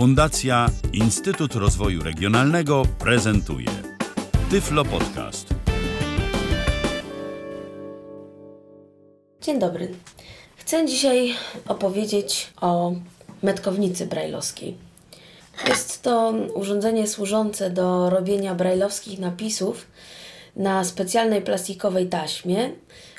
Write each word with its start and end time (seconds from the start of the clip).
Fundacja 0.00 0.66
Instytut 0.92 1.54
Rozwoju 1.54 2.02
Regionalnego 2.02 2.82
prezentuje 2.98 3.66
Tyflo 4.50 4.84
Podcast. 4.84 5.54
Dzień 9.40 9.58
dobry. 9.58 9.88
Chcę 10.56 10.86
dzisiaj 10.86 11.34
opowiedzieć 11.68 12.52
o 12.60 12.92
metkownicy 13.42 14.06
brajlowskiej. 14.06 14.76
Jest 15.68 16.02
to 16.02 16.34
urządzenie 16.54 17.06
służące 17.06 17.70
do 17.70 18.10
robienia 18.10 18.54
brajlowskich 18.54 19.18
napisów 19.18 19.86
na 20.56 20.84
specjalnej 20.84 21.42
plastikowej 21.42 22.08
taśmie, 22.08 22.70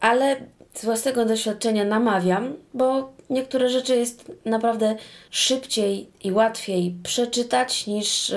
ale 0.00 0.36
z 0.74 0.84
własnego 0.84 1.24
doświadczenia 1.24 1.84
namawiam, 1.84 2.56
bo 2.74 3.12
niektóre 3.30 3.68
rzeczy 3.68 3.96
jest 3.96 4.32
naprawdę 4.44 4.96
szybciej 5.30 6.10
i 6.24 6.32
łatwiej 6.32 6.96
przeczytać 7.02 7.86
niż 7.86 8.34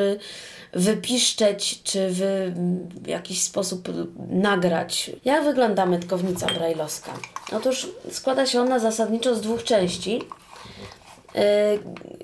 wypiszczeć 0.73 1.83
czy 1.83 2.07
w 2.09 3.07
jakiś 3.07 3.41
sposób 3.41 3.89
nagrać. 4.29 5.11
Jak 5.25 5.43
wygląda 5.43 5.85
metkownica 5.85 6.47
brajlowska? 6.47 7.11
Otóż 7.53 7.89
składa 8.11 8.45
się 8.45 8.61
ona 8.61 8.79
zasadniczo 8.79 9.35
z 9.35 9.41
dwóch 9.41 9.63
części. 9.63 10.21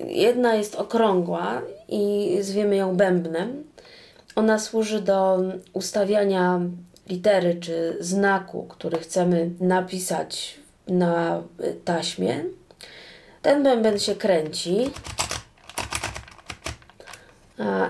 Jedna 0.07 0.55
jest 0.55 0.75
okrągła 0.75 1.61
i 1.89 2.37
zwiemy 2.41 2.75
ją 2.75 2.95
bębnem. 2.95 3.63
Ona 4.35 4.59
służy 4.59 5.01
do 5.01 5.39
ustawiania 5.73 6.61
litery 7.09 7.55
czy 7.55 7.97
znaku, 7.99 8.63
który 8.63 8.97
chcemy 8.97 9.49
napisać 9.59 10.59
na 10.87 11.43
taśmie. 11.85 12.43
Ten 13.41 13.63
bęben 13.63 13.99
się 13.99 14.15
kręci 14.15 14.89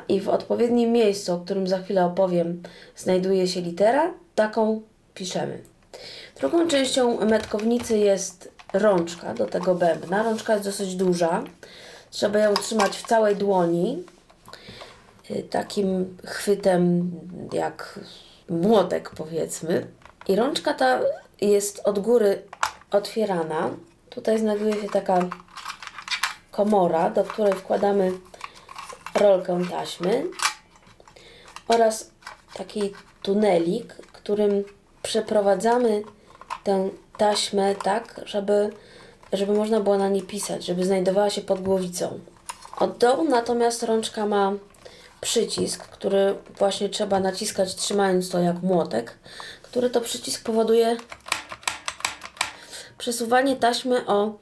i 0.09 0.21
w 0.21 0.29
odpowiednim 0.29 0.91
miejscu, 0.91 1.33
o 1.33 1.39
którym 1.39 1.67
za 1.67 1.79
chwilę 1.79 2.05
opowiem, 2.05 2.63
znajduje 2.95 3.47
się 3.47 3.61
litera, 3.61 4.13
taką 4.35 4.81
piszemy. 5.13 5.59
Drugą 6.39 6.67
częścią 6.67 7.25
metkownicy 7.25 7.97
jest 7.97 8.51
rączka 8.73 9.33
do 9.33 9.45
tego 9.45 9.75
bębna. 9.75 10.23
Rączka 10.23 10.53
jest 10.53 10.65
dosyć 10.65 10.95
duża. 10.95 11.43
Trzeba 12.09 12.39
ją 12.39 12.53
trzymać 12.53 12.97
w 12.97 13.07
całej 13.07 13.35
dłoni. 13.35 14.03
Y, 15.31 15.43
takim 15.43 16.17
chwytem 16.25 17.11
jak 17.53 17.99
młotek 18.49 19.09
powiedzmy. 19.09 19.87
I 20.27 20.35
rączka 20.35 20.73
ta 20.73 20.99
jest 21.41 21.81
od 21.83 21.99
góry 21.99 22.41
otwierana. 22.91 23.69
Tutaj 24.09 24.39
znajduje 24.39 24.81
się 24.81 24.89
taka 24.89 25.19
komora, 26.51 27.09
do 27.09 27.23
której 27.23 27.53
wkładamy 27.53 28.11
rolkę 29.15 29.61
taśmy 29.71 30.23
oraz 31.67 32.11
taki 32.53 32.93
tunelik, 33.21 33.93
którym 33.93 34.63
przeprowadzamy 35.03 36.03
tę 36.63 36.89
taśmę 37.17 37.75
tak, 37.75 38.21
żeby, 38.25 38.69
żeby 39.33 39.53
można 39.53 39.79
było 39.79 39.97
na 39.97 40.09
niej 40.09 40.21
pisać, 40.21 40.65
żeby 40.65 40.85
znajdowała 40.85 41.29
się 41.29 41.41
pod 41.41 41.61
głowicą. 41.61 42.19
Od 42.77 42.97
dołu 42.97 43.23
natomiast 43.29 43.83
rączka 43.83 44.25
ma 44.25 44.53
przycisk, 45.21 45.87
który 45.87 46.35
właśnie 46.57 46.89
trzeba 46.89 47.19
naciskać 47.19 47.75
trzymając 47.75 48.29
to 48.29 48.39
jak 48.39 48.61
młotek, 48.61 49.17
który 49.61 49.89
to 49.89 50.01
przycisk 50.01 50.43
powoduje 50.43 50.97
przesuwanie 52.97 53.55
taśmy 53.55 54.07
o 54.07 54.33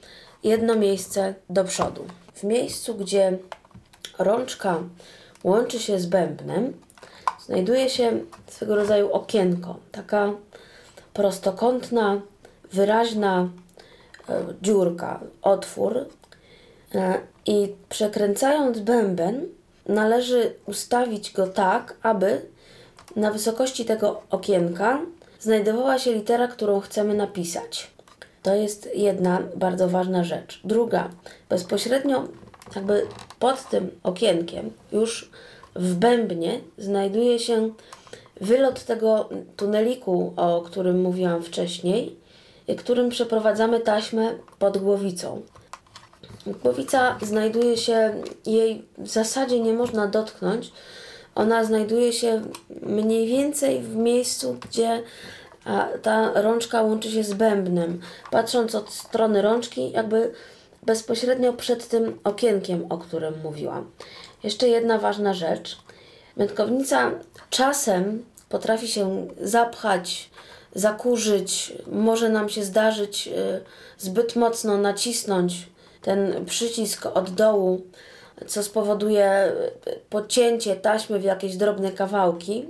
jedno 0.44 0.76
miejsce 0.76 1.34
do 1.50 1.64
przodu. 1.64 2.06
W 2.34 2.44
miejscu, 2.44 2.96
gdzie 2.96 3.38
rączka 4.18 4.80
łączy 5.44 5.80
się 5.80 6.00
z 6.00 6.06
bębnem, 6.06 6.74
znajduje 7.46 7.90
się 7.90 8.20
swego 8.48 8.76
rodzaju 8.76 9.12
okienko, 9.12 9.76
taka 9.92 10.32
prostokątna, 11.14 12.22
wyraźna 12.72 13.50
e, 14.30 14.44
dziurka, 14.62 15.20
otwór 15.42 16.06
e, 16.96 17.20
i 17.46 17.76
przekręcając 17.90 18.80
bęben 18.80 19.48
należy 19.86 20.54
ustawić 20.66 21.32
go 21.32 21.48
tak, 21.48 21.98
aby 22.02 22.42
na 23.16 23.32
wysokości 23.32 23.86
tego 23.86 24.22
okienka 24.30 25.02
znajdowała 25.40 26.00
się 26.00 26.14
litera, 26.14 26.48
którą 26.48 26.80
chcemy 26.80 27.14
napisać. 27.14 27.92
To 28.44 28.56
jest 28.56 28.90
jedna 28.96 29.42
bardzo 29.56 29.90
ważna 29.90 30.24
rzecz. 30.24 30.62
Druga, 30.64 31.10
bezpośrednio 31.50 32.28
jakby 32.76 33.08
pod 33.40 33.70
tym 33.70 33.92
okienkiem, 34.04 34.72
już 34.92 35.30
w 35.76 35.96
bębnie, 35.96 36.60
znajduje 36.78 37.40
się 37.40 37.70
wylot 38.42 38.84
tego 38.84 39.30
tuneliku, 39.58 40.34
o 40.36 40.62
którym 40.62 41.02
mówiłam 41.02 41.44
wcześniej, 41.44 42.16
którym 42.78 43.10
przeprowadzamy 43.10 43.80
taśmę 43.80 44.34
pod 44.60 44.78
głowicą. 44.78 45.42
Głowica 46.64 47.18
znajduje 47.22 47.78
się, 47.78 48.14
jej 48.46 48.86
w 48.98 49.08
zasadzie 49.08 49.60
nie 49.60 49.74
można 49.74 50.08
dotknąć. 50.08 50.72
Ona 51.36 51.64
znajduje 51.64 52.14
się 52.14 52.42
mniej 52.82 53.28
więcej 53.28 53.82
w 53.82 53.96
miejscu, 53.96 54.58
gdzie 54.70 55.04
ta 56.02 56.42
rączka 56.42 56.82
łączy 56.82 57.12
się 57.12 57.24
z 57.24 57.34
bębnem. 57.34 58.00
Patrząc 58.32 58.76
od 58.76 58.90
strony 58.90 59.42
rączki, 59.42 59.92
jakby 59.92 60.32
bezpośrednio 60.86 61.54
przed 61.54 61.88
tym 61.88 62.20
okienkiem, 62.24 62.86
o 62.90 62.98
którym 62.98 63.34
mówiłam. 63.44 63.92
Jeszcze 64.44 64.68
jedna 64.68 64.98
ważna 64.98 65.34
rzecz. 65.34 65.78
Metkownica 66.38 67.12
czasem 67.50 68.26
potrafi 68.50 68.88
się 68.88 69.28
zapchać, 69.42 70.30
zakurzyć, 70.76 71.74
może 71.88 72.30
nam 72.30 72.50
się 72.50 72.64
zdarzyć 72.64 73.28
y, 73.28 73.62
zbyt 73.98 74.36
mocno 74.36 74.78
nacisnąć 74.78 75.70
ten 76.02 76.46
przycisk 76.46 77.06
od 77.06 77.30
dołu, 77.30 77.82
co 78.48 78.64
spowoduje 78.64 79.52
y, 79.88 80.00
podcięcie 80.10 80.76
taśmy 80.76 81.20
w 81.20 81.24
jakieś 81.24 81.56
drobne 81.56 81.92
kawałki. 81.92 82.70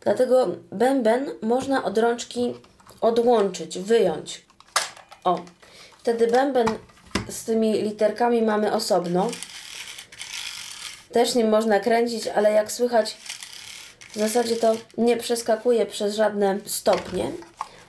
Dlatego 0.00 0.48
bęben 0.72 1.30
można 1.42 1.84
od 1.84 1.98
rączki 1.98 2.54
odłączyć, 3.00 3.78
wyjąć. 3.78 4.46
O, 5.24 5.40
wtedy 5.98 6.26
bęben 6.26 6.66
z 7.28 7.44
tymi 7.44 7.82
literkami 7.82 8.42
mamy 8.42 8.72
osobno. 8.72 9.30
Też 11.12 11.34
nim 11.34 11.48
można 11.48 11.80
kręcić, 11.80 12.26
ale 12.26 12.52
jak 12.52 12.72
słychać, 12.72 13.16
w 14.14 14.18
zasadzie 14.18 14.56
to 14.56 14.74
nie 14.98 15.16
przeskakuje 15.16 15.86
przez 15.86 16.14
żadne 16.14 16.58
stopnie. 16.64 17.30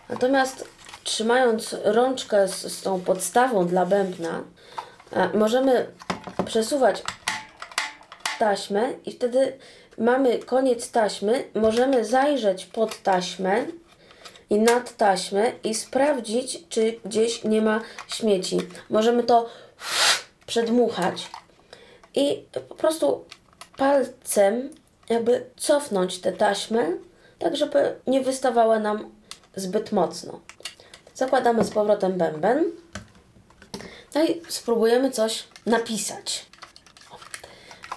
Natomiast 0.09 0.65
trzymając 1.03 1.75
rączkę 1.83 2.47
z, 2.47 2.73
z 2.73 2.81
tą 2.81 3.01
podstawą 3.01 3.67
dla 3.67 3.85
bębna, 3.85 4.43
e, 5.11 5.29
możemy 5.37 5.87
przesuwać 6.45 7.03
taśmę 8.39 8.93
i 9.05 9.11
wtedy 9.11 9.57
mamy 9.97 10.39
koniec 10.39 10.91
taśmy. 10.91 11.43
Możemy 11.55 12.05
zajrzeć 12.05 12.65
pod 12.65 13.01
taśmę 13.03 13.65
i 14.49 14.59
nad 14.59 14.97
taśmę 14.97 15.51
i 15.63 15.75
sprawdzić, 15.75 16.67
czy 16.69 16.99
gdzieś 17.05 17.43
nie 17.43 17.61
ma 17.61 17.81
śmieci. 18.07 18.57
Możemy 18.89 19.23
to 19.23 19.49
przedmuchać 20.47 21.29
i 22.15 22.45
po 22.69 22.75
prostu 22.75 23.25
palcem 23.77 24.69
jakby 25.09 25.45
cofnąć 25.57 26.19
tę 26.19 26.31
taśmę, 26.31 26.87
tak 27.39 27.55
żeby 27.55 27.95
nie 28.07 28.21
wystawała 28.21 28.79
nam 28.79 29.11
zbyt 29.55 29.91
mocno. 29.91 30.39
Zakładamy 31.13 31.63
z 31.63 31.69
powrotem 31.69 32.17
bęben. 32.17 32.71
No 34.15 34.23
i 34.23 34.41
spróbujemy 34.49 35.11
coś 35.11 35.47
napisać. 35.65 36.45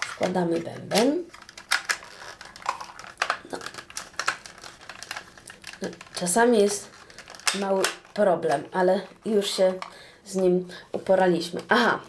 Wkładamy 0.01 0.59
bęben. 0.59 1.23
No. 3.51 3.57
No, 5.81 5.89
Czasami 6.15 6.61
jest 6.61 6.87
mały 7.59 7.83
problem, 8.13 8.63
ale 8.71 9.01
już 9.25 9.51
się 9.51 9.73
z 10.25 10.35
nim 10.35 10.67
uporaliśmy. 10.91 11.61
Aha, 11.69 11.99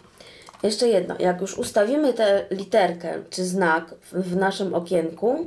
jeszcze 0.63 0.87
jedno. 0.87 1.15
Jak 1.19 1.41
już 1.41 1.57
ustawimy 1.57 2.13
tę 2.13 2.45
literkę 2.51 3.13
czy 3.29 3.43
znak 3.43 3.93
w, 4.11 4.35
naszym 4.35 4.73
okienku, 4.73 5.45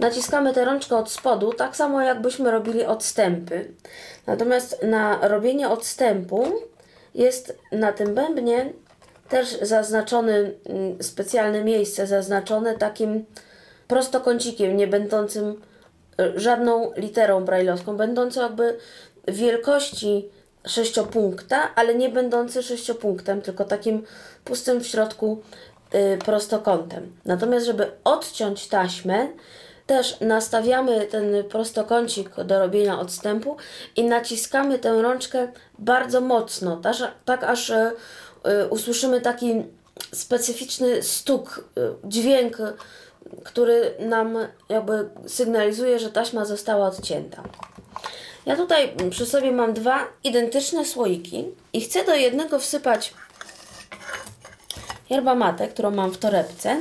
naciskamy 0.00 0.52
tę 0.52 0.64
rączkę 0.64 0.96
od 0.96 1.10
spodu, 1.10 1.52
tak 1.52 1.76
samo 1.76 2.02
jakbyśmy 2.02 2.50
robili 2.50 2.84
odstępy. 2.84 3.70
Natomiast 4.26 4.82
na 4.82 5.28
robienie 5.28 5.68
odstępu 5.68 6.52
jest 7.14 7.58
na 7.72 7.92
tym 7.92 8.14
bębnie 8.14 8.72
też 9.28 9.58
zaznaczony 9.62 10.54
mm, 10.66 11.02
specjalne 11.02 11.64
miejsce, 11.64 12.06
zaznaczone 12.06 12.78
takim 12.78 13.24
prostokącikiem, 13.88 14.76
nie 14.76 14.86
będącym 14.86 15.60
żadną 16.36 16.92
literą 16.96 17.44
brajlowską, 17.44 17.96
będącą 17.96 18.42
jakby 18.42 18.78
wielkości 19.28 20.28
sześciopunkta, 20.66 21.74
ale 21.74 21.94
nie 21.94 22.08
będący 22.08 22.62
sześciopunktem, 22.62 23.42
tylko 23.42 23.64
takim 23.64 24.02
pustym 24.44 24.80
w 24.80 24.86
środku 24.86 25.42
y, 25.94 26.18
prostokątem. 26.18 27.12
Natomiast, 27.24 27.66
żeby 27.66 27.90
odciąć 28.04 28.68
taśmę, 28.68 29.28
też 29.86 30.20
nastawiamy 30.20 31.06
ten 31.06 31.44
prostokącik 31.44 32.30
do 32.44 32.58
robienia 32.58 33.00
odstępu 33.00 33.56
i 33.96 34.04
naciskamy 34.04 34.78
tę 34.78 35.02
rączkę 35.02 35.48
bardzo 35.78 36.20
mocno, 36.20 36.76
tak, 36.76 36.96
tak 37.24 37.44
aż 37.44 37.70
y, 37.70 37.74
y, 37.74 38.68
usłyszymy 38.68 39.20
taki 39.20 39.64
specyficzny 40.12 41.02
stuk, 41.02 41.68
y, 41.78 42.08
dźwięk, 42.08 42.60
y, 42.60 42.72
który 43.44 43.94
nam 43.98 44.38
jakby 44.68 45.08
sygnalizuje, 45.26 45.98
że 45.98 46.10
taśma 46.10 46.44
została 46.44 46.86
odcięta. 46.86 47.42
Ja 48.46 48.56
tutaj 48.56 48.94
przy 49.10 49.26
sobie 49.26 49.52
mam 49.52 49.72
dwa 49.72 50.06
identyczne 50.24 50.84
słoiki 50.84 51.44
i 51.72 51.80
chcę 51.80 52.04
do 52.04 52.14
jednego 52.14 52.58
wsypać 52.58 53.14
yerba 55.10 55.34
mate, 55.34 55.68
którą 55.68 55.90
mam 55.90 56.10
w 56.10 56.18
torebce, 56.18 56.80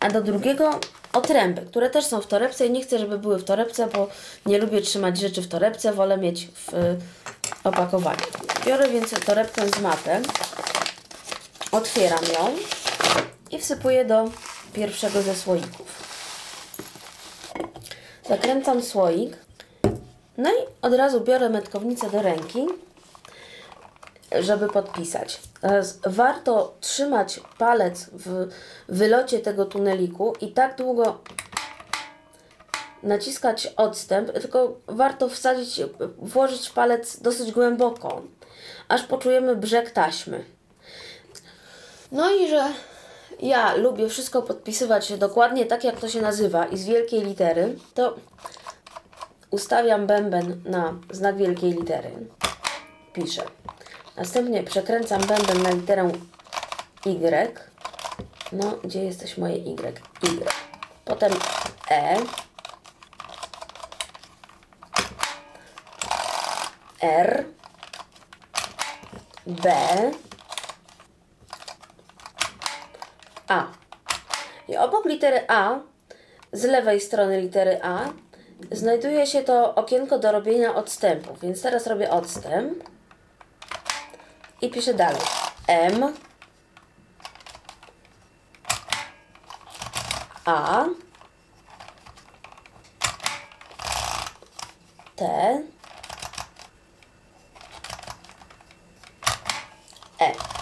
a 0.00 0.10
do 0.10 0.22
drugiego 0.22 0.80
otręby, 1.12 1.62
które 1.62 1.90
też 1.90 2.04
są 2.04 2.20
w 2.20 2.26
torebce 2.26 2.66
i 2.66 2.70
nie 2.70 2.82
chcę, 2.82 2.98
żeby 2.98 3.18
były 3.18 3.38
w 3.38 3.44
torebce, 3.44 3.86
bo 3.86 4.08
nie 4.46 4.58
lubię 4.58 4.80
trzymać 4.80 5.18
rzeczy 5.18 5.42
w 5.42 5.48
torebce, 5.48 5.92
wolę 5.92 6.18
mieć 6.18 6.48
w 6.54 6.96
opakowaniu. 7.64 8.26
Biorę 8.66 8.88
więc 8.88 9.10
torebkę 9.10 9.68
z 9.68 9.80
matem, 9.80 10.22
otwieram 11.72 12.24
ją 12.24 12.56
i 13.50 13.58
wsypuję 13.58 14.04
do 14.04 14.24
pierwszego 14.72 15.22
ze 15.22 15.34
słoików. 15.34 16.12
Zakręcam 18.28 18.82
słoik, 18.82 19.36
no 20.38 20.50
i 20.50 20.56
od 20.82 20.94
razu 20.94 21.20
biorę 21.20 21.48
metkownicę 21.48 22.10
do 22.10 22.22
ręki, 22.22 22.66
żeby 24.40 24.68
podpisać. 24.68 25.40
Warto 26.06 26.74
trzymać 26.80 27.40
palec 27.58 28.10
w 28.12 28.48
wylocie 28.88 29.38
tego 29.38 29.64
tuneliku 29.64 30.32
i 30.40 30.52
tak 30.52 30.76
długo 30.76 31.18
naciskać 33.02 33.66
odstęp, 33.76 34.32
tylko 34.32 34.76
warto 34.86 35.28
wsadzić, 35.28 35.80
włożyć 36.18 36.70
palec 36.70 37.20
dosyć 37.20 37.52
głęboko, 37.52 38.22
aż 38.88 39.02
poczujemy 39.02 39.56
brzeg 39.56 39.90
taśmy. 39.90 40.44
No 42.12 42.30
i 42.30 42.48
że 42.48 42.68
ja 43.40 43.74
lubię 43.74 44.08
wszystko 44.08 44.42
podpisywać 44.42 45.12
dokładnie 45.18 45.66
tak, 45.66 45.84
jak 45.84 46.00
to 46.00 46.08
się 46.08 46.20
nazywa 46.20 46.66
i 46.66 46.76
z 46.78 46.84
wielkiej 46.84 47.22
litery, 47.22 47.76
to 47.94 48.16
ustawiam 49.50 50.06
bęben 50.06 50.62
na 50.64 50.94
znak 51.10 51.36
wielkiej 51.36 51.72
litery. 51.72 52.10
Piszę. 53.12 53.42
Następnie 54.16 54.62
przekręcam 54.62 55.22
bęben 55.22 55.62
na 55.62 55.70
literę 55.70 56.10
Y. 57.06 57.70
No, 58.52 58.76
gdzie 58.84 59.04
jesteś 59.04 59.38
moje 59.38 59.56
Y? 59.56 60.00
Y. 60.24 60.44
Potem 61.04 61.32
E. 61.90 62.16
R. 67.00 67.44
B. 69.46 69.72
A. 73.52 73.66
I 74.68 74.76
obok 74.76 75.04
litery 75.04 75.44
A, 75.48 75.78
z 76.52 76.64
lewej 76.64 77.00
strony 77.00 77.40
litery 77.40 77.82
A, 77.82 78.08
znajduje 78.70 79.26
się 79.26 79.42
to 79.42 79.74
okienko 79.74 80.18
do 80.18 80.32
robienia 80.32 80.74
odstępów. 80.74 81.40
Więc 81.40 81.62
teraz 81.62 81.86
robię 81.86 82.10
odstęp 82.10 82.84
i 84.60 84.70
piszę 84.70 84.94
dalej. 84.94 85.22
M 85.68 86.14
A 90.44 90.84
T 95.16 95.24
E 100.20 100.61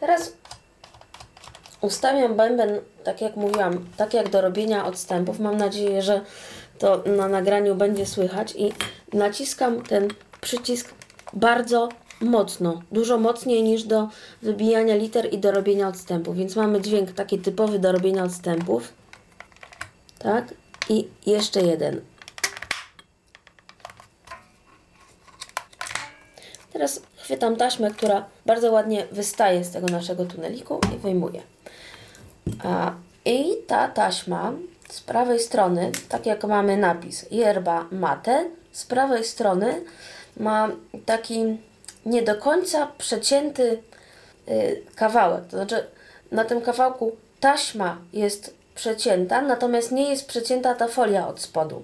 Teraz 0.00 0.32
ustawiam 1.80 2.36
bęben, 2.36 2.80
tak 3.04 3.20
jak 3.20 3.36
mówiłam, 3.36 3.86
tak 3.96 4.14
jak 4.14 4.28
do 4.28 4.40
robienia 4.40 4.86
odstępów. 4.86 5.40
Mam 5.40 5.56
nadzieję, 5.56 6.02
że 6.02 6.20
to 6.78 7.02
na 7.06 7.28
nagraniu 7.28 7.74
będzie 7.74 8.06
słychać 8.06 8.54
i 8.56 8.72
naciskam 9.12 9.82
ten 9.82 10.08
przycisk 10.40 10.94
bardzo 11.32 11.88
mocno, 12.20 12.82
dużo 12.92 13.18
mocniej 13.18 13.62
niż 13.62 13.82
do 13.82 14.08
wybijania 14.42 14.96
liter 14.96 15.34
i 15.34 15.38
do 15.38 15.52
robienia 15.52 15.88
odstępów. 15.88 16.36
Więc 16.36 16.56
mamy 16.56 16.80
dźwięk 16.80 17.12
taki 17.12 17.38
typowy 17.38 17.78
do 17.78 17.92
robienia 17.92 18.24
odstępów. 18.24 18.92
Tak? 20.18 20.54
I 20.88 21.08
jeszcze 21.26 21.60
jeden. 21.60 22.00
Teraz 26.72 27.02
chwytam 27.30 27.56
taśmę, 27.56 27.90
która 27.90 28.24
bardzo 28.46 28.72
ładnie 28.72 29.06
wystaje 29.12 29.64
z 29.64 29.70
tego 29.70 29.86
naszego 29.86 30.24
tuneliku 30.24 30.80
i 30.94 30.98
wyjmuję. 30.98 31.42
I 33.24 33.56
ta 33.66 33.88
taśma 33.88 34.52
z 34.88 35.00
prawej 35.00 35.40
strony, 35.40 35.92
tak 36.08 36.26
jak 36.26 36.44
mamy 36.44 36.76
napis 36.76 37.26
yerba 37.30 37.86
mate, 37.90 38.44
z 38.72 38.84
prawej 38.84 39.24
strony 39.24 39.84
ma 40.36 40.68
taki 41.06 41.58
nie 42.06 42.22
do 42.22 42.34
końca 42.34 42.86
przecięty 42.98 43.82
y, 44.48 44.82
kawałek. 44.94 45.44
To 45.50 45.56
znaczy 45.56 45.86
na 46.32 46.44
tym 46.44 46.60
kawałku 46.60 47.16
taśma 47.40 47.98
jest 48.12 48.54
przecięta, 48.74 49.42
natomiast 49.42 49.92
nie 49.92 50.10
jest 50.10 50.28
przecięta 50.28 50.74
ta 50.74 50.88
folia 50.88 51.28
od 51.28 51.40
spodu. 51.40 51.82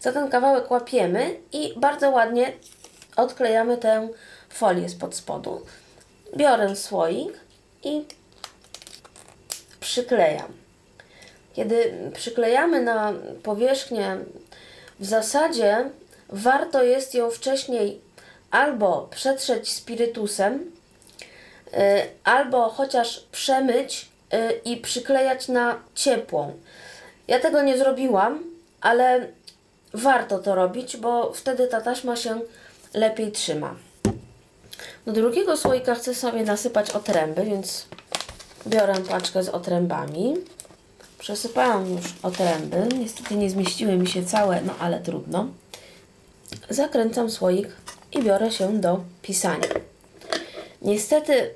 Za 0.00 0.12
ten 0.12 0.30
kawałek 0.30 0.70
łapiemy 0.70 1.36
i 1.52 1.74
bardzo 1.76 2.10
ładnie 2.10 2.52
odklejamy 3.16 3.76
tę 3.76 4.08
folię 4.50 4.88
spod 4.88 5.14
spodu. 5.14 5.66
Biorę 6.36 6.76
słoik 6.76 7.32
i 7.84 8.04
przyklejam. 9.80 10.52
Kiedy 11.52 11.94
przyklejamy 12.14 12.80
na 12.82 13.12
powierzchnię, 13.42 14.16
w 15.00 15.06
zasadzie 15.06 15.90
warto 16.28 16.82
jest 16.82 17.14
ją 17.14 17.30
wcześniej 17.30 18.00
albo 18.50 19.08
przetrzeć 19.10 19.72
spirytusem, 19.72 20.72
y, 21.66 21.76
albo 22.24 22.68
chociaż 22.68 23.26
przemyć 23.32 24.08
y, 24.34 24.60
i 24.64 24.76
przyklejać 24.76 25.48
na 25.48 25.82
ciepłą. 25.94 26.54
Ja 27.28 27.40
tego 27.40 27.62
nie 27.62 27.78
zrobiłam, 27.78 28.44
ale 28.80 29.26
warto 29.94 30.38
to 30.38 30.54
robić, 30.54 30.96
bo 30.96 31.32
wtedy 31.32 31.66
ta 31.66 31.80
taśma 31.80 32.16
się 32.16 32.40
lepiej 32.94 33.32
trzyma. 33.32 33.74
Do 35.06 35.12
drugiego 35.12 35.56
słoika 35.56 35.94
chcę 35.94 36.14
sobie 36.14 36.42
nasypać 36.42 36.90
otręby, 36.90 37.44
więc 37.44 37.86
biorę 38.66 38.94
paczkę 39.08 39.42
z 39.42 39.48
otrębami. 39.48 40.34
Przesypałam 41.18 41.90
już 41.96 42.04
otręby. 42.22 42.88
Niestety 42.98 43.34
nie 43.34 43.50
zmieściły 43.50 43.96
mi 43.96 44.06
się 44.06 44.24
całe, 44.24 44.60
no 44.60 44.74
ale 44.78 45.00
trudno. 45.00 45.46
Zakręcam 46.70 47.30
słoik 47.30 47.68
i 48.12 48.22
biorę 48.22 48.50
się 48.50 48.80
do 48.80 49.00
pisania. 49.22 49.68
Niestety 50.82 51.54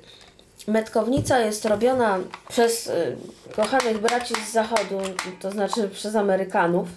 metkownica 0.67 1.39
jest 1.39 1.65
robiona 1.65 2.19
przez 2.49 2.87
y, 2.87 3.17
kochanych 3.55 3.97
braci 3.97 4.33
z 4.49 4.51
zachodu, 4.53 5.01
to 5.41 5.51
znaczy 5.51 5.89
przez 5.89 6.15
Amerykanów. 6.15 6.87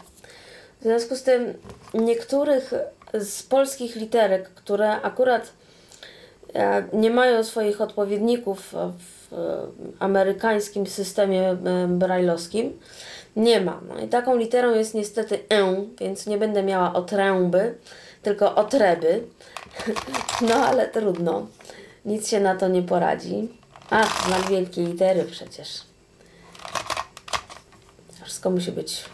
W 0.81 0.83
związku 0.83 1.17
z 1.17 1.23
tym 1.23 1.55
niektórych 1.95 2.75
z 3.15 3.43
polskich 3.43 3.97
literek, 3.97 4.49
które 4.49 5.01
akurat 5.03 5.53
nie 6.93 7.11
mają 7.11 7.45
swoich 7.45 7.81
odpowiedników 7.81 8.75
w 8.99 9.33
e, 9.33 9.37
amerykańskim 9.99 10.87
systemie 10.87 11.51
e, 11.51 11.57
brajlowskim. 11.89 12.79
Nie 13.37 13.61
ma. 13.61 13.81
No 13.89 13.99
i 13.99 14.09
taką 14.09 14.37
literą 14.37 14.75
jest 14.75 14.95
niestety 14.95 15.39
E, 15.49 15.85
więc 16.01 16.27
nie 16.27 16.39
będę 16.39 16.63
miała 16.63 16.93
otręby, 16.93 17.75
tylko 18.23 18.55
otreby. 18.55 19.25
No 20.49 20.55
ale 20.55 20.89
trudno. 20.89 21.47
Nic 22.05 22.29
się 22.29 22.41
na 22.41 22.55
to 22.55 22.69
nie 22.69 22.83
poradzi. 22.83 23.49
Ach, 23.91 24.27
znak 24.27 24.51
wielkiej 24.51 24.87
litery 24.87 25.25
przecież. 25.25 25.69
Wszystko 28.25 28.51
musi 28.51 28.73
być 28.73 29.05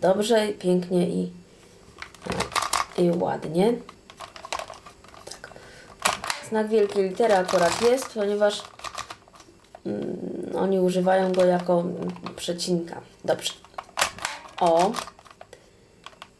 dobrze, 0.00 0.48
pięknie 0.48 1.08
i, 1.08 1.32
i 2.98 3.10
ładnie. 3.10 3.72
Znak 6.48 6.68
wielkiej 6.68 7.08
litery 7.08 7.36
akurat 7.36 7.82
jest, 7.82 8.14
ponieważ 8.14 8.62
mm, 9.86 10.56
oni 10.56 10.80
używają 10.80 11.32
go 11.32 11.44
jako 11.44 11.84
przecinka. 12.36 13.00
Dobrze. 13.24 13.52
O. 14.60 14.92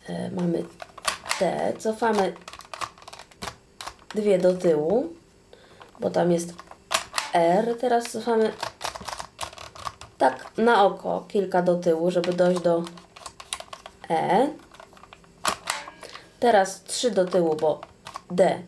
E, 0.08 0.30
mamy 0.30 0.64
T. 1.38 1.72
Cofamy 1.78 2.34
dwie 4.14 4.38
do 4.38 4.54
tyłu, 4.54 5.12
bo 6.00 6.10
tam 6.10 6.32
jest 6.32 6.54
R. 7.32 7.76
Teraz 7.80 8.10
cofamy 8.10 8.52
tak 10.18 10.58
na 10.58 10.84
oko 10.84 11.24
kilka 11.28 11.62
do 11.62 11.74
tyłu, 11.74 12.10
żeby 12.10 12.32
dojść 12.32 12.60
do 12.60 12.82
E. 14.10 14.48
Teraz 16.40 16.82
trzy 16.84 17.10
do 17.10 17.24
tyłu, 17.24 17.56
bo 17.56 17.80
D, 18.30 18.62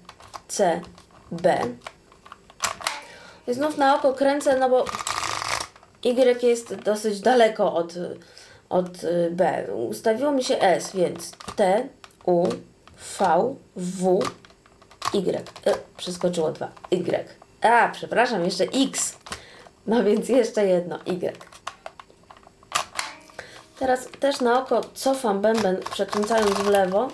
C, 0.48 0.80
B. 1.30 1.60
I 3.46 3.54
znów 3.54 3.78
na 3.78 3.96
oko 3.96 4.12
kręcę, 4.12 4.58
no 4.58 4.70
bo 4.70 4.84
Y 6.04 6.42
jest 6.42 6.74
dosyć 6.74 7.20
daleko 7.20 7.74
od, 7.74 7.94
od 8.68 9.04
y, 9.04 9.30
B. 9.30 9.66
Ustawiło 9.88 10.32
mi 10.32 10.44
się 10.44 10.60
S, 10.60 10.92
więc 10.94 11.30
T, 11.56 11.88
U, 12.24 12.48
V, 13.18 13.54
W, 13.76 14.20
Y. 15.14 15.44
E, 15.66 15.74
przeskoczyło 15.96 16.52
dwa. 16.52 16.68
Y. 16.92 17.24
A, 17.62 17.88
przepraszam, 17.88 18.44
jeszcze 18.44 18.64
X. 18.64 19.16
No 19.86 20.04
więc 20.04 20.28
jeszcze 20.28 20.66
jedno. 20.66 20.98
Y. 21.06 21.36
Teraz 23.78 24.08
też 24.20 24.40
na 24.40 24.60
oko 24.60 24.80
cofam 24.94 25.40
bęben, 25.40 25.76
przekręcając 25.90 26.50
w 26.50 26.66
lewo, 26.66 27.08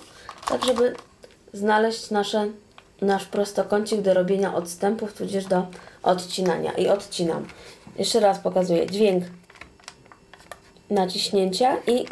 tak 0.48 0.64
żeby 0.64 0.94
znaleźć 1.52 2.10
nasze, 2.10 2.48
nasz 3.00 3.24
prostokącik 3.24 4.00
do 4.00 4.14
robienia 4.14 4.54
odstępów, 4.54 5.12
tudzież 5.12 5.44
do 5.44 5.66
odcinania. 6.02 6.72
I 6.72 6.88
odcinam. 6.88 7.46
Jeszcze 7.98 8.20
raz 8.20 8.38
pokazuję 8.38 8.86
dźwięk 8.86 9.24
naciśnięcia 10.90 11.76
i 11.86 12.06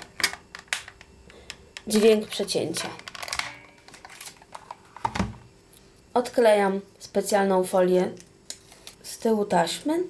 dźwięk 1.87 2.27
przecięcia. 2.27 2.89
Odklejam 6.15 6.81
specjalną 6.99 7.65
folię 7.65 8.11
z 9.03 9.19
tyłu 9.19 9.45
taśmy 9.45 10.03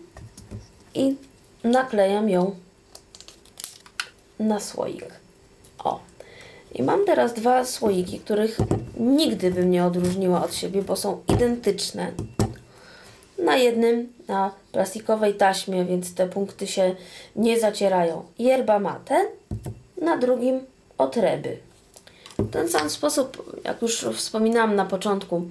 i 0.95 1.17
naklejam 1.65 2.29
ją 2.29 2.57
na 4.39 4.61
słoik. 4.61 5.07
O. 5.79 6.01
I 6.75 6.83
mam 6.83 7.05
teraz 7.05 7.35
dwa 7.35 7.65
słoiki, 7.65 8.21
których 8.21 8.59
nigdy 8.99 9.51
bym 9.51 9.71
nie 9.71 9.85
odróżniła 9.85 10.45
od 10.45 10.55
siebie, 10.55 10.83
bo 10.83 10.97
są 10.97 11.23
identyczne. 11.29 12.13
Na 13.39 13.57
jednym 13.57 14.13
na 14.29 14.51
plastikowej 14.73 15.35
taśmie, 15.35 15.85
więc 15.85 16.15
te 16.15 16.29
punkty 16.29 16.67
się 16.67 16.95
nie 17.37 17.61
zacierają. 17.61 18.23
Yerba 18.39 18.79
mate, 18.79 19.27
na 20.03 20.17
drugim 20.17 20.61
otreby. 20.99 21.57
W 22.39 22.51
ten 22.51 22.69
sam 22.69 22.91
sposób, 22.91 23.61
jak 23.65 23.83
już 23.83 24.07
wspominałam 24.15 24.77
na 24.77 24.85
początku, 24.85 25.43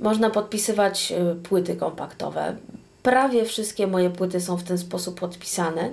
można 0.00 0.30
podpisywać 0.30 1.12
y, 1.12 1.34
płyty 1.34 1.76
kompaktowe. 1.76 2.56
Prawie 3.02 3.44
wszystkie 3.44 3.86
moje 3.86 4.10
płyty 4.10 4.40
są 4.40 4.56
w 4.56 4.62
ten 4.62 4.78
sposób 4.78 5.20
podpisane, 5.20 5.90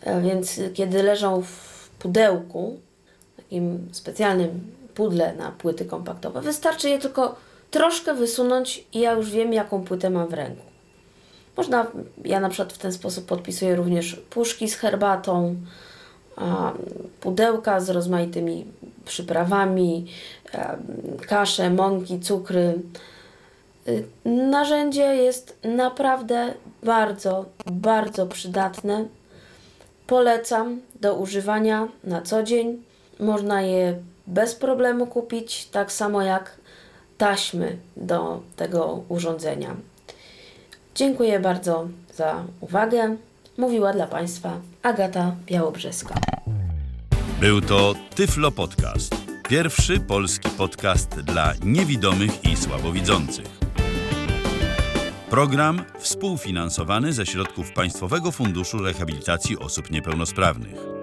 e, 0.00 0.22
więc 0.22 0.60
kiedy 0.74 1.02
leżą 1.02 1.42
w 1.42 1.88
pudełku, 1.98 2.78
takim 3.36 3.88
specjalnym 3.92 4.60
pudle 4.98 5.34
na 5.34 5.50
płyty 5.50 5.84
kompaktowe, 5.84 6.40
wystarczy 6.40 6.88
je 6.88 6.98
tylko 6.98 7.36
troszkę 7.70 8.14
wysunąć 8.14 8.84
i 8.92 9.00
ja 9.00 9.12
już 9.12 9.30
wiem, 9.30 9.52
jaką 9.52 9.84
płytę 9.84 10.10
mam 10.10 10.28
w 10.28 10.32
ręku. 10.32 10.62
Można, 11.56 11.86
ja 12.24 12.40
na 12.40 12.48
przykład 12.48 12.72
w 12.72 12.78
ten 12.78 12.92
sposób 12.92 13.26
podpisuję 13.26 13.76
również 13.76 14.16
puszki 14.30 14.68
z 14.68 14.74
herbatą, 14.74 15.56
pudełka 17.20 17.80
z 17.80 17.90
rozmaitymi 17.90 18.66
przyprawami, 19.04 20.06
kasze, 21.28 21.70
mąki, 21.70 22.20
cukry. 22.20 22.74
Y, 23.88 24.04
narzędzie 24.24 25.02
jest 25.02 25.58
naprawdę 25.64 26.54
bardzo, 26.82 27.44
bardzo 27.66 28.26
przydatne. 28.26 29.04
Polecam 30.06 30.80
do 31.00 31.14
używania 31.14 31.88
na 32.04 32.22
co 32.22 32.42
dzień. 32.42 32.82
Można 33.20 33.62
je 33.62 33.98
bez 34.28 34.54
problemu 34.54 35.06
kupić, 35.06 35.66
tak 35.66 35.92
samo 35.92 36.22
jak 36.22 36.56
taśmy 37.18 37.76
do 37.96 38.42
tego 38.56 39.02
urządzenia. 39.08 39.76
Dziękuję 40.94 41.40
bardzo 41.40 41.88
za 42.14 42.44
uwagę. 42.60 43.16
Mówiła 43.58 43.92
dla 43.92 44.06
Państwa 44.06 44.60
Agata 44.82 45.36
Białobrzeska. 45.46 46.14
Był 47.40 47.60
to 47.60 47.94
Tyflo 48.14 48.50
Podcast. 48.50 49.14
Pierwszy 49.48 50.00
polski 50.00 50.50
podcast 50.50 51.20
dla 51.20 51.52
niewidomych 51.64 52.44
i 52.44 52.56
słabowidzących. 52.56 53.46
Program 55.30 55.84
współfinansowany 55.98 57.12
ze 57.12 57.26
środków 57.26 57.72
Państwowego 57.72 58.32
Funduszu 58.32 58.78
Rehabilitacji 58.78 59.58
Osób 59.58 59.90
Niepełnosprawnych. 59.90 60.97